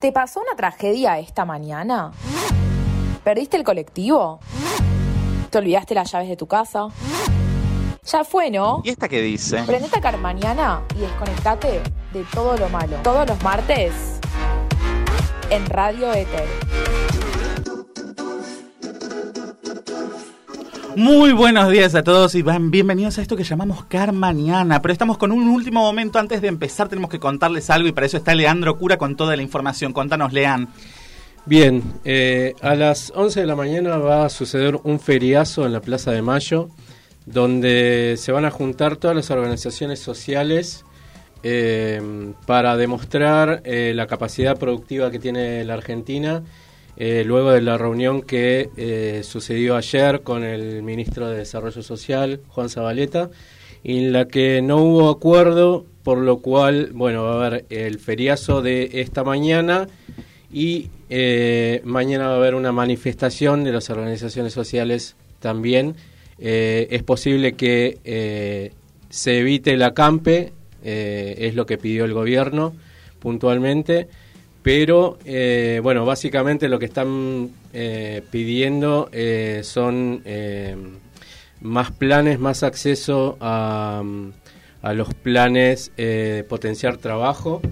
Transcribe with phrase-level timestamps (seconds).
[0.00, 2.12] ¿Te pasó una tragedia esta mañana?
[3.24, 4.38] ¿Perdiste el colectivo?
[5.50, 6.86] ¿Te olvidaste las llaves de tu casa?
[8.04, 8.80] Ya fue, ¿no?
[8.84, 9.60] ¿Y esta qué dice?
[9.64, 11.82] Prendete a Carmañana y desconectate
[12.12, 12.96] de todo lo malo.
[13.02, 14.20] Todos los martes
[15.50, 16.46] en Radio Éter.
[20.98, 24.82] Muy buenos días a todos y bienvenidos a esto que llamamos Carmañana.
[24.82, 26.88] Pero estamos con un último momento antes de empezar.
[26.88, 29.92] Tenemos que contarles algo y para eso está Leandro Cura con toda la información.
[29.92, 30.68] Contanos, Lean.
[31.46, 35.80] Bien, eh, a las 11 de la mañana va a suceder un feriazo en la
[35.80, 36.68] Plaza de Mayo,
[37.26, 40.84] donde se van a juntar todas las organizaciones sociales
[41.44, 46.42] eh, para demostrar eh, la capacidad productiva que tiene la Argentina
[47.00, 52.40] eh, luego de la reunión que eh, sucedió ayer con el ministro de Desarrollo Social,
[52.48, 53.30] Juan Zabaleta,
[53.84, 58.62] en la que no hubo acuerdo, por lo cual, bueno, va a haber el feriazo
[58.62, 59.86] de esta mañana
[60.52, 65.94] y eh, mañana va a haber una manifestación de las organizaciones sociales también.
[66.40, 68.72] es posible que
[69.08, 72.74] se evite el acampe, es lo que pidió el gobierno
[73.20, 74.08] puntualmente
[74.68, 80.22] pero eh, bueno, básicamente lo que están eh, pidiendo eh, son
[81.62, 84.02] más planes, más acceso a,
[84.82, 87.62] a los planes de potenciar trabajo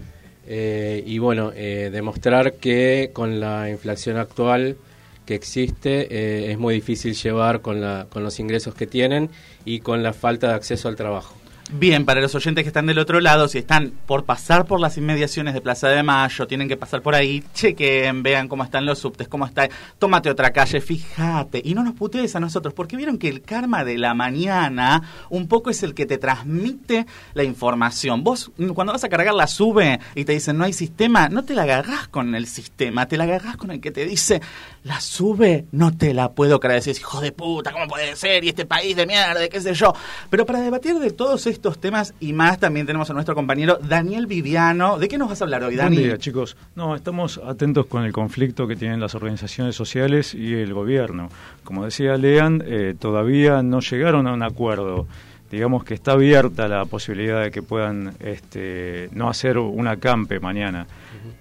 [0.48, 4.78] y bueno, demostrar que con la inflación actual
[5.26, 9.28] que existe es muy difícil llevar con, la, con los ingresos que tienen
[9.66, 11.36] y con la falta de acceso al trabajo.
[11.72, 14.96] Bien, para los oyentes que están del otro lado, si están por pasar por las
[14.98, 19.00] inmediaciones de Plaza de Mayo, tienen que pasar por ahí, chequen, vean cómo están los
[19.00, 23.18] subtes, cómo está, tómate otra calle, fíjate, y no nos putees a nosotros, porque vieron
[23.18, 28.22] que el karma de la mañana un poco es el que te transmite la información.
[28.22, 31.56] Vos, cuando vas a cargar la sube y te dicen no hay sistema, no te
[31.56, 34.40] la agarrás con el sistema, te la agarrás con el que te dice
[34.84, 38.44] la sube, no te la puedo creer, decís, hijo de puta, ¿cómo puede ser?
[38.44, 39.92] Y este país de mierda, qué sé yo.
[40.30, 43.78] Pero para debatir de todos estos estos temas y más también tenemos a nuestro compañero
[43.82, 44.98] Daniel Viviano.
[44.98, 45.96] ¿De qué nos vas a hablar hoy, Dani?
[45.96, 46.56] Buen día, chicos.
[46.74, 51.30] No, estamos atentos con el conflicto que tienen las organizaciones sociales y el gobierno.
[51.64, 55.06] Como decía Lean, eh, todavía no llegaron a un acuerdo
[55.50, 60.88] digamos que está abierta la posibilidad de que puedan este, no hacer un acampe mañana,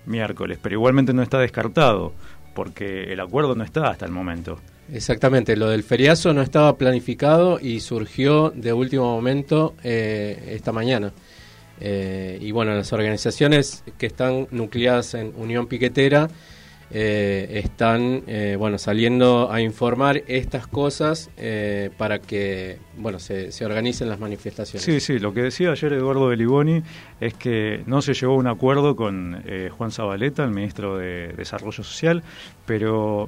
[0.06, 2.14] miércoles, pero igualmente no está descartado,
[2.54, 4.60] porque el acuerdo no está hasta el momento.
[4.94, 11.12] Exactamente, lo del feriazo no estaba planificado y surgió de último momento eh, esta mañana.
[11.82, 16.30] Eh, y bueno, las organizaciones que están nucleadas en Unión Piquetera
[16.92, 18.24] eh, están
[18.60, 21.32] bueno saliendo a informar estas cosas
[21.98, 24.86] para que bueno se, se, organicen las manifestaciones.
[24.86, 26.84] Sí, sí, lo que decía ayer Eduardo Beliboni
[27.20, 31.84] es que no se llegó a un acuerdo con Juan Zabaleta, el ministro de Desarrollo
[31.84, 32.24] Social,
[32.68, 33.28] pero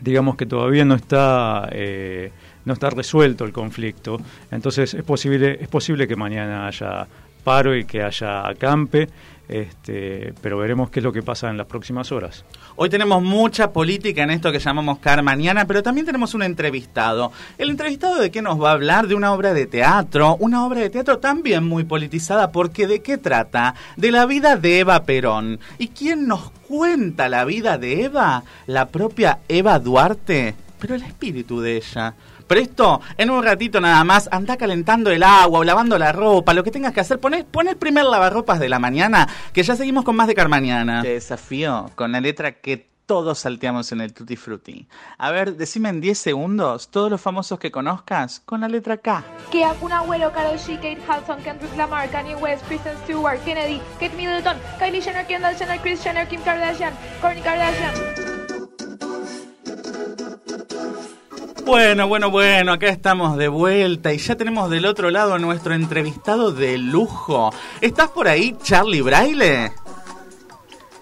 [0.00, 2.30] digamos que todavía no está eh,
[2.64, 4.18] no está resuelto el conflicto
[4.50, 7.06] entonces es posible es posible que mañana haya
[7.44, 9.08] paro y que haya acampe
[9.48, 12.44] este, pero veremos qué es lo que pasa en las próximas horas.
[12.78, 17.32] Hoy tenemos mucha política en esto que llamamos Car Mañana, pero también tenemos un entrevistado.
[17.56, 19.06] ¿El entrevistado de qué nos va a hablar?
[19.06, 23.16] De una obra de teatro, una obra de teatro también muy politizada, porque ¿de qué
[23.16, 23.74] trata?
[23.96, 25.58] De la vida de Eva Perón.
[25.78, 28.44] ¿Y quién nos cuenta la vida de Eva?
[28.66, 32.14] La propia Eva Duarte, pero el espíritu de ella.
[32.46, 36.62] Presto, en un ratito nada más, anda calentando el agua o lavando la ropa, lo
[36.62, 37.18] que tengas que hacer.
[37.18, 41.02] Pon el primer lavarropas de la mañana, que ya seguimos con más de Carmañana.
[41.02, 44.88] Te desafío con la letra que todos salteamos en el Tutti Frutti.
[45.18, 49.24] A ver, decime en 10 segundos todos los famosos que conozcas con la letra K.
[49.50, 54.16] Que Kun Agüero, Karol G, Kate Hudson, Kendrick Lamar, Kanye West, Kristen Stewart, Kennedy, Kate
[54.16, 58.25] Middleton, Kylie Jenner, Kendall Jenner, Kris Jenner, Kim Kardashian, Kourtney Kardashian.
[61.66, 65.74] Bueno, bueno, bueno, acá estamos de vuelta y ya tenemos del otro lado a nuestro
[65.74, 67.52] entrevistado de lujo.
[67.80, 69.72] ¿Estás por ahí, Charlie Braille?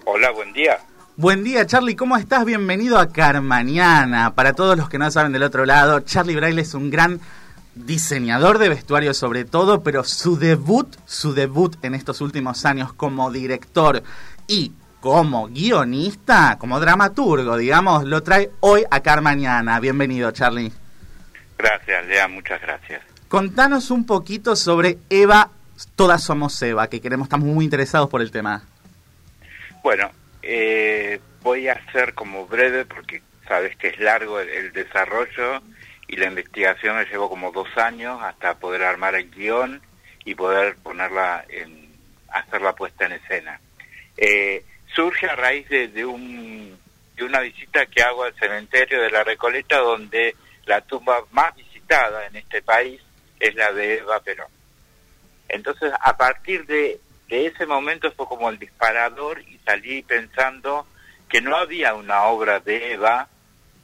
[0.05, 0.79] Hola, buen día.
[1.17, 2.45] Buen día, Charlie, ¿cómo estás?
[2.45, 4.33] Bienvenido a Carmañana.
[4.33, 7.21] Para todos los que no saben del otro lado, Charlie Braille es un gran
[7.75, 13.29] diseñador de vestuario sobre todo, pero su debut, su debut en estos últimos años como
[13.29, 14.01] director
[14.47, 14.71] y
[15.05, 19.79] como guionista, como dramaturgo, digamos, lo trae hoy a Mañana.
[19.79, 20.71] Bienvenido, Charlie.
[21.59, 23.03] Gracias, Lea, muchas gracias.
[23.27, 25.51] Contanos un poquito sobre Eva,
[25.95, 28.63] todas somos Eva, que queremos, estamos muy interesados por el tema.
[29.83, 30.09] Bueno,
[30.41, 35.61] eh, voy a ser como breve porque sabes que es largo el, desarrollo
[36.07, 39.83] y la investigación me llevó como dos años hasta poder armar el guion
[40.25, 41.93] y poder ponerla en,
[42.29, 43.59] hacer la puesta en escena.
[44.17, 46.77] Eh, surge a raíz de, de, un,
[47.15, 52.25] de una visita que hago al cementerio de la Recoleta, donde la tumba más visitada
[52.27, 53.01] en este país
[53.39, 54.47] es la de Eva Perón.
[55.49, 60.87] Entonces, a partir de, de ese momento fue como el disparador y salí pensando
[61.29, 63.27] que no había una obra de Eva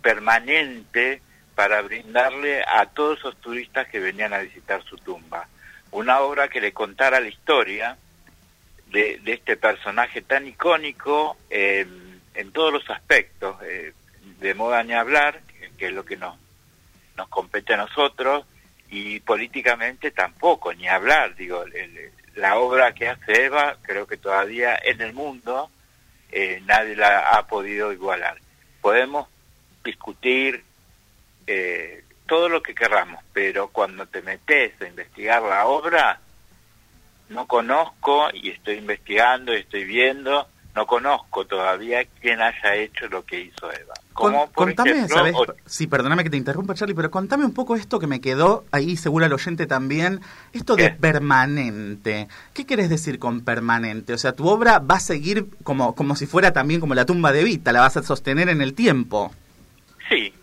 [0.01, 1.21] permanente
[1.55, 5.47] para brindarle a todos esos turistas que venían a visitar su tumba.
[5.91, 7.97] Una obra que le contara la historia
[8.91, 11.85] de, de este personaje tan icónico eh,
[12.33, 13.93] en todos los aspectos, eh,
[14.39, 15.41] de moda ni hablar,
[15.77, 16.37] que es lo que nos,
[17.17, 18.45] nos compete a nosotros,
[18.89, 24.79] y políticamente tampoco, ni hablar, digo, el, la obra que hace Eva, creo que todavía
[24.81, 25.69] en el mundo
[26.31, 28.37] eh, nadie la ha podido igualar.
[28.81, 29.27] Podemos
[29.83, 30.63] discutir
[31.47, 36.19] eh, todo lo que querramos, pero cuando te metes a investigar la obra,
[37.31, 43.25] no conozco y estoy investigando y estoy viendo, no conozco todavía quién haya hecho lo
[43.25, 43.93] que hizo Eva.
[44.13, 45.35] Como contame, ¿sabes?
[45.65, 48.97] Sí, perdóname que te interrumpa, Charlie, pero contame un poco esto que me quedó ahí,
[48.97, 50.21] seguro el oyente también,
[50.53, 52.27] esto de permanente.
[52.53, 54.13] ¿Qué quieres decir con permanente?
[54.13, 57.31] O sea, tu obra va a seguir como, como si fuera también como la tumba
[57.31, 59.33] de Vita, la vas a sostener en el tiempo.
[60.09, 60.33] Sí,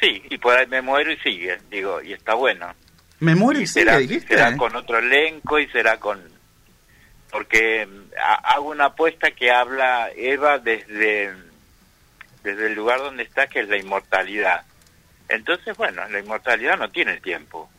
[0.00, 2.66] sí, y por ahí me muero y sigue, digo, y está bueno.
[3.20, 4.34] Me muero y, será, dijiste.
[4.34, 6.20] Será con otro elenco y será con...
[7.30, 7.88] Porque
[8.42, 11.32] hago una apuesta que habla Eva desde
[12.42, 14.62] desde el lugar donde está, que es la inmortalidad.
[15.28, 17.70] Entonces, bueno, la inmortalidad no tiene tiempo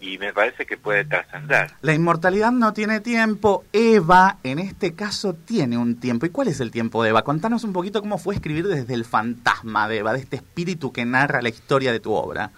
[0.00, 1.72] y me parece que puede trascender.
[1.82, 6.26] La inmortalidad no tiene tiempo, Eva en este caso tiene un tiempo.
[6.26, 7.22] ¿Y cuál es el tiempo de Eva?
[7.22, 11.04] Contanos un poquito cómo fue escribir desde el fantasma de Eva, de este espíritu que
[11.04, 12.50] narra la historia de tu obra.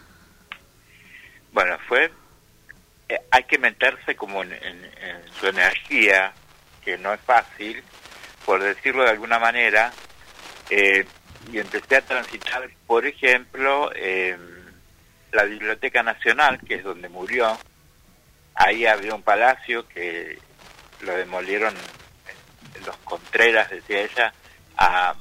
[1.52, 2.10] Bueno, fue...
[3.08, 6.32] Eh, hay que meterse como en, en, su energía,
[6.84, 7.82] que no es fácil,
[8.44, 9.92] por decirlo de alguna manera,
[10.70, 11.04] eh,
[11.52, 14.36] y empecé a transitar, por ejemplo, eh,
[15.32, 17.58] la Biblioteca Nacional, que es donde murió.
[18.54, 20.38] Ahí había un palacio que
[21.00, 21.74] lo demolieron
[22.86, 24.32] los Contreras, decía ella,
[24.76, 25.14] a,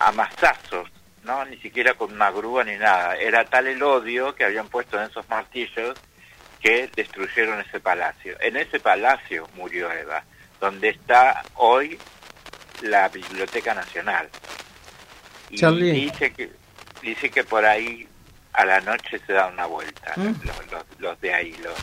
[0.00, 0.90] a mazazos,
[1.26, 1.44] ¿no?
[1.44, 3.16] Ni siquiera con una grúa ni nada.
[3.16, 5.98] Era tal el odio que habían puesto en esos martillos
[6.60, 8.36] que destruyeron ese palacio.
[8.40, 10.22] En ese palacio murió Eva,
[10.60, 11.98] donde está hoy
[12.82, 14.28] la Biblioteca Nacional.
[15.50, 15.92] Y Charlie.
[15.92, 16.50] dice que
[17.02, 18.08] dice que por ahí
[18.52, 20.34] a la noche se da una vuelta, Mm.
[20.44, 21.74] los, los, los de ahí, los,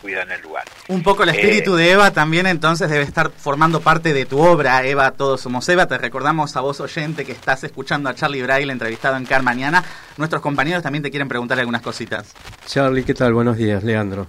[0.00, 0.64] cuidan el lugar.
[0.88, 4.38] Un poco el espíritu Eh, de Eva también entonces debe estar formando parte de tu
[4.40, 5.86] obra, Eva, todos somos Eva.
[5.86, 9.84] Te recordamos a vos oyente que estás escuchando a Charlie Braille entrevistado en Car Mañana.
[10.16, 12.32] Nuestros compañeros también te quieren preguntar algunas cositas.
[12.66, 13.32] Charlie, ¿qué tal?
[13.34, 14.26] Buenos días, Leandro.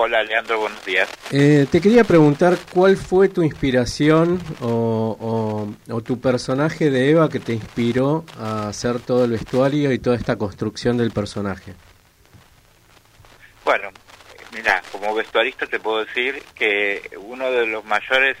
[0.00, 1.08] Hola Leandro, buenos días.
[1.32, 5.16] Eh, te quería preguntar cuál fue tu inspiración o,
[5.88, 9.98] o- o tu personaje de Eva que te inspiró a hacer todo el vestuario y
[9.98, 11.74] toda esta construcción del personaje.
[13.64, 13.88] Bueno,
[14.58, 18.36] mira, como vestuarista te puedo decir que uno de los mayores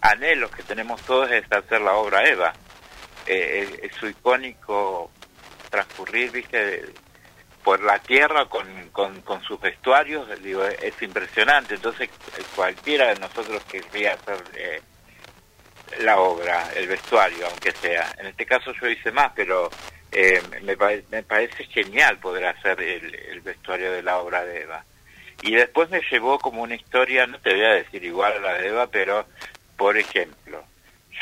[0.00, 2.52] anhelos que tenemos todos es hacer la obra Eva.
[3.26, 5.10] Eh, es, su icónico
[5.68, 6.84] transcurrir, viste,
[7.64, 11.74] por la tierra con, con, sus vestuarios, digo, es impresionante.
[11.74, 12.08] Entonces,
[12.54, 14.80] cualquiera de nosotros querría hacer eh,
[15.98, 18.14] la obra, el vestuario, aunque sea.
[18.18, 19.68] En este caso yo hice más, pero
[20.12, 20.76] eh, me,
[21.10, 24.84] me parece genial poder hacer el vestuario de la obra de Eva.
[25.42, 28.54] Y después me llevó como una historia, no te voy a decir igual a la
[28.54, 29.26] de Eva, pero,
[29.76, 30.62] por ejemplo,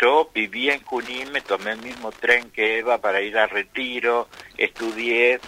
[0.01, 4.29] yo vivía en Junín, me tomé el mismo tren que Eva para ir a Retiro,
[4.57, 5.41] estudié,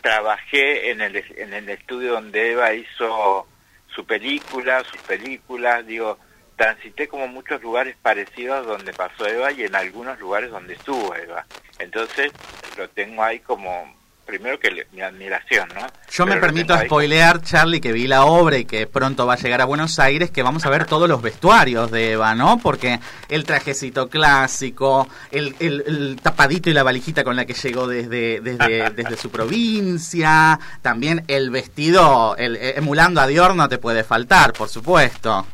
[0.00, 3.46] trabajé en el, en el estudio donde Eva hizo
[3.94, 6.18] su película, sus películas, digo,
[6.56, 11.46] transité como muchos lugares parecidos donde pasó Eva y en algunos lugares donde estuvo Eva.
[11.78, 12.32] Entonces
[12.76, 13.94] lo tengo ahí como,
[14.26, 15.86] primero que le- mi admiración, ¿no?
[16.10, 19.36] Yo me Pero permito spoilear, Charlie, que vi la obra y que pronto va a
[19.36, 22.58] llegar a Buenos Aires, que vamos a ver todos los vestuarios de Eva, ¿no?
[22.58, 27.86] Porque el trajecito clásico, el, el- el tapadito y la valijita con la que llegó
[27.86, 33.78] desde, desde, desde su provincia, también el vestido, el, eh, emulando a Dior no te
[33.78, 35.46] puede faltar, por supuesto.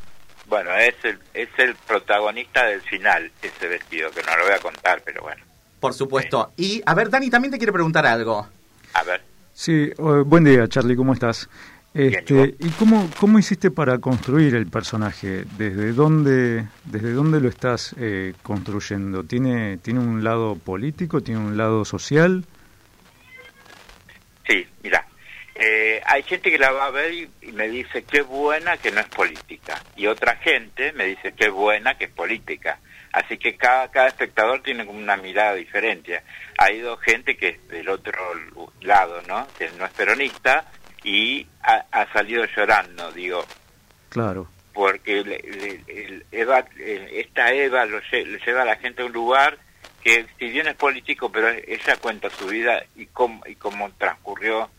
[0.47, 4.59] Bueno, es el, es el protagonista del final, ese vestido, que no lo voy a
[4.59, 5.43] contar, pero bueno,
[5.79, 6.53] Por supuesto.
[6.57, 8.49] Y, a ver, Dani, también te quiere preguntar algo.
[8.95, 9.23] A ver.
[9.53, 11.49] Sí, eh, buen día Charlie, ¿cómo estás?
[11.95, 15.45] Bien, Este, ¿Y cómo, cómo hiciste para construir el personaje?
[15.57, 19.25] ¿Desde dónde, desde dónde lo estás eh, construyendo?
[19.25, 21.23] ¿Tiene, ¿Tiene un lado político?
[21.23, 22.45] ¿Tiene un lado social?
[24.47, 25.07] Sí, mira,
[25.55, 28.93] eh, hay gente que la va a ver y, y me dice qué buena que
[28.93, 29.83] no es política.
[29.97, 32.79] Y otra gente me dice qué buena que es política.
[33.13, 36.21] Así que cada, cada espectador tiene como una mirada diferente.
[36.59, 38.13] Ha ido gente que es del otro
[38.83, 39.47] lado, ¿no?
[39.59, 40.67] Que no es peronista
[41.05, 43.45] y ha, ha salido llorando, digo.
[44.11, 44.49] Claro.
[44.75, 49.07] Porque le- le- el Eva, esta Eva lo lle- le lleva a la gente a
[49.07, 49.59] un lugar
[50.03, 54.71] que si bien es político, pero ella cuenta su vida y cómo, y cómo transcurrió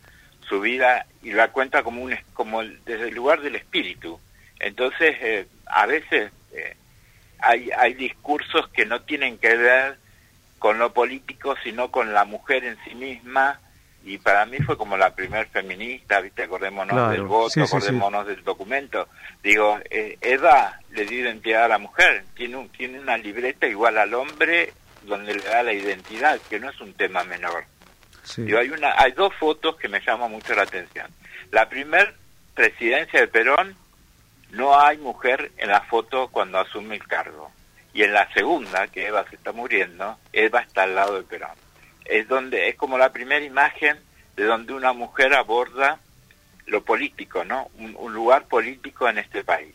[0.47, 4.19] su vida y la cuenta como un como desde el lugar del espíritu.
[4.59, 6.75] Entonces, eh, a veces eh,
[7.41, 9.97] hay, hay discursos que no tienen que ver
[10.59, 13.59] con lo político, sino con la mujer en sí misma.
[14.03, 16.43] Y para mí fue como la primer feminista, ¿viste?
[16.43, 17.75] Acordémonos Claro, del voto, sí, sí, sí.
[17.75, 19.09] acordémonos del documento.
[19.43, 23.97] Digo, eh, Eva le dio identidad a la mujer, tiene, un, tiene una libreta igual
[23.97, 27.65] al hombre donde le da la identidad, que no es un tema menor.
[28.37, 31.07] Digo, hay, una, hay dos fotos que me llaman mucho la atención.
[31.51, 32.13] La primer
[32.53, 33.75] presidencia de Perón,
[34.51, 37.51] no hay mujer en la foto cuando asume el cargo.
[37.93, 41.57] Y en la segunda, que Eva se está muriendo, Eva está al lado de Perón.
[42.05, 43.99] Es donde es como la primera imagen
[44.35, 45.99] de donde una mujer aborda
[46.65, 47.69] lo político, ¿no?
[47.75, 49.73] Un, un lugar político en este país.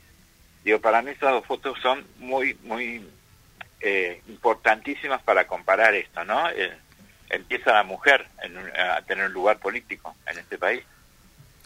[0.65, 3.07] Digo, para mí esas dos fotos son muy, muy
[3.81, 6.49] eh, importantísimas para comparar esto, ¿no?
[6.51, 6.73] Eh,
[7.29, 10.83] empieza la mujer en a tener un lugar político en este país.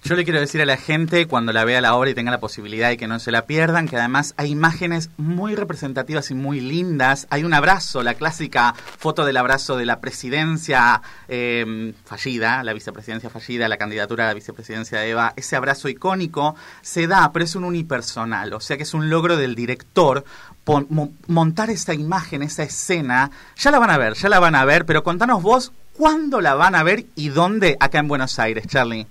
[0.04, 2.38] Yo le quiero decir a la gente, cuando la vea la obra y tenga la
[2.38, 6.60] posibilidad y que no se la pierdan, que además hay imágenes muy representativas y muy
[6.60, 7.26] lindas.
[7.30, 13.28] Hay un abrazo, la clásica foto del abrazo de la presidencia eh, fallida, la vicepresidencia
[13.28, 15.34] fallida, la candidatura a la vicepresidencia de Eva.
[15.36, 19.36] Ese abrazo icónico se da, pero es un unipersonal, o sea que es un logro
[19.36, 20.24] del director
[21.26, 23.30] montar esa imagen, esa escena.
[23.56, 26.54] Ya la van a ver, ya la van a ver, pero contanos vos cuándo la
[26.54, 29.06] van a ver y dónde acá en Buenos Aires, Charlie.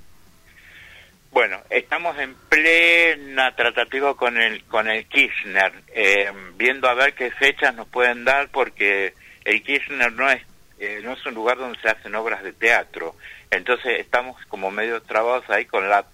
[1.32, 7.32] Bueno, estamos en plena tratativa con el con el Kirchner, eh, viendo a ver qué
[7.32, 9.14] fechas nos pueden dar, porque
[9.46, 10.42] el Kirchner no es
[10.80, 13.16] eh, no es un lugar donde se hacen obras de teatro,
[13.52, 16.06] entonces estamos como medio trabados ahí con la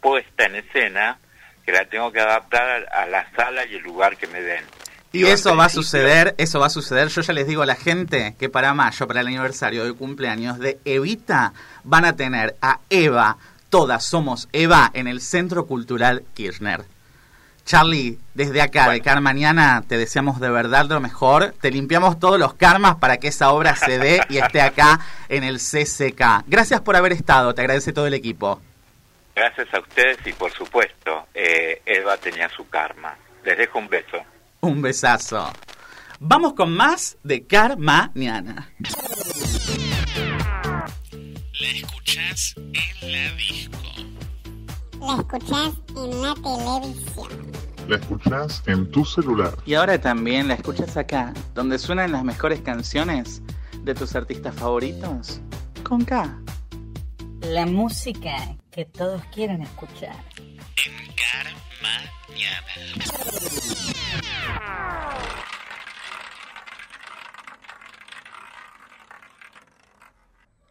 [0.00, 1.18] puesta en escena,
[1.64, 4.64] que la tengo que adaptar a, a la sala y el lugar que me den.
[5.12, 7.08] Y eso va a suceder, eso va a suceder.
[7.08, 10.60] Yo ya les digo a la gente que para mayo, para el aniversario de cumpleaños
[10.60, 13.36] de Evita, van a tener a Eva,
[13.70, 16.84] todas somos Eva, en el Centro Cultural Kirchner.
[17.64, 19.04] Charlie, desde acá, de Bueno.
[19.04, 21.54] Carmañana, te deseamos de verdad lo mejor.
[21.60, 25.44] Te limpiamos todos los karmas para que esa obra se dé y esté acá en
[25.44, 26.44] el CCK.
[26.46, 28.60] Gracias por haber estado, te agradece todo el equipo.
[29.36, 33.16] Gracias a ustedes y por supuesto, eh, Eva tenía su karma.
[33.44, 34.18] Les dejo un beso.
[34.60, 35.50] Un besazo.
[36.18, 38.68] Vamos con más de Carmañana.
[42.10, 43.78] Escuchás en la disco.
[45.00, 47.52] La escuchás en la televisión.
[47.88, 49.54] La escuchás en tu celular.
[49.64, 53.42] Y ahora también la escuchas acá, donde suenan las mejores canciones
[53.84, 55.40] de tus artistas favoritos.
[55.84, 56.36] Con K.
[57.42, 60.16] La música que todos quieren escuchar.
[60.84, 62.66] En Carmañana.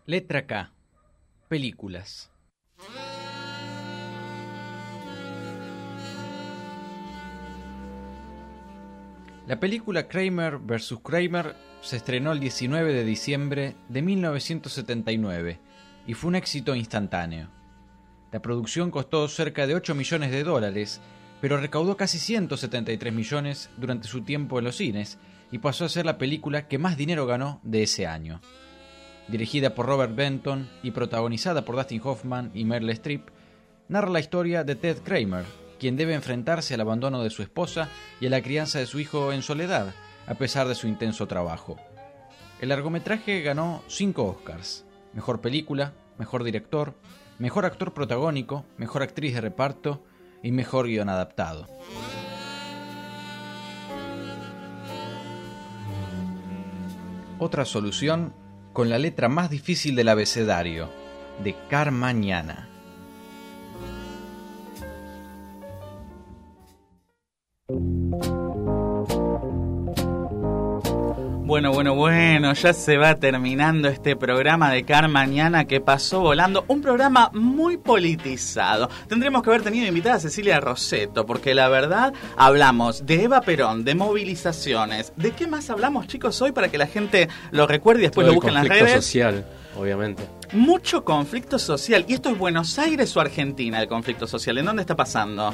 [0.06, 0.72] Letra K.
[1.50, 2.30] Películas.
[9.48, 11.00] La película Kramer vs.
[11.04, 15.60] Kramer se estrenó el 19 de diciembre de 1979
[16.06, 17.50] y fue un éxito instantáneo.
[18.32, 21.02] La producción costó cerca de 8 millones de dólares,
[21.42, 25.18] pero recaudó casi 173 millones durante su tiempo en los cines
[25.52, 28.40] y pasó a ser la película que más dinero ganó de ese año.
[29.32, 33.30] Dirigida por Robert Benton y protagonizada por Dustin Hoffman y Meryl Streep,
[33.88, 35.46] narra la historia de Ted Kramer,
[35.80, 39.32] quien debe enfrentarse al abandono de su esposa y a la crianza de su hijo
[39.32, 39.94] en soledad,
[40.26, 41.78] a pesar de su intenso trabajo.
[42.60, 46.96] El largometraje ganó 5 Oscars: Mejor película, Mejor director,
[47.38, 50.04] Mejor actor protagónico, Mejor actriz de reparto
[50.42, 51.68] y Mejor guion adaptado.
[57.38, 58.34] Otra solución
[58.74, 60.90] con la letra más difícil del abecedario,
[61.44, 62.69] de Carmañana.
[71.60, 76.64] Bueno, bueno, bueno, ya se va terminando este programa de Car Mañana que pasó volando.
[76.70, 78.90] Un programa muy politizado.
[79.10, 83.84] Tendremos que haber tenido invitada a Cecilia Roseto, porque la verdad hablamos de Eva Perón,
[83.84, 85.12] de movilizaciones.
[85.18, 88.36] ¿De qué más hablamos, chicos, hoy para que la gente lo recuerde y después Todo
[88.36, 89.04] lo busque en las conflicto redes?
[89.04, 90.24] social, obviamente.
[90.54, 92.06] Mucho conflicto social.
[92.08, 94.60] ¿Y esto es Buenos Aires o Argentina, el conflicto social?
[94.60, 95.54] ¿En dónde está pasando?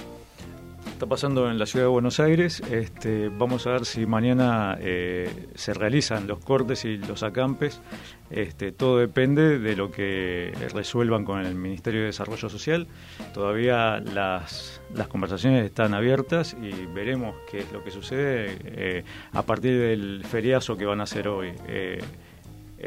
[0.95, 2.61] Está pasando en la ciudad de Buenos Aires.
[2.71, 7.81] Este, vamos a ver si mañana eh, se realizan los cortes y los acampes.
[8.29, 12.87] Este, todo depende de lo que resuelvan con el Ministerio de Desarrollo Social.
[13.33, 19.41] Todavía las, las conversaciones están abiertas y veremos qué es lo que sucede eh, a
[19.41, 21.99] partir del feriazo que van a hacer hoy, eh,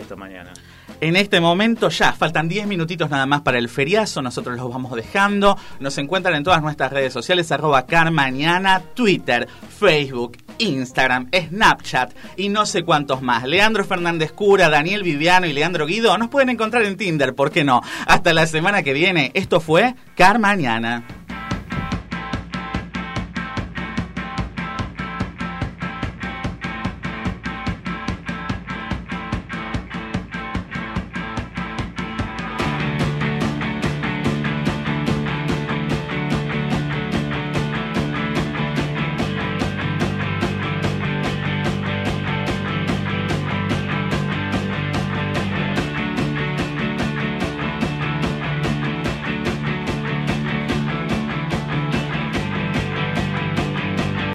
[0.00, 0.52] esta mañana.
[1.00, 4.94] En este momento ya faltan 10 minutitos nada más para el feriazo, nosotros los vamos
[4.94, 5.56] dejando.
[5.80, 12.66] Nos encuentran en todas nuestras redes sociales, arroba carmañana, Twitter, Facebook, Instagram, Snapchat y no
[12.66, 13.44] sé cuántos más.
[13.44, 17.64] Leandro Fernández Cura, Daniel Viviano y Leandro Guido nos pueden encontrar en Tinder, ¿por qué
[17.64, 17.82] no?
[18.06, 21.17] Hasta la semana que viene, esto fue Carmañana.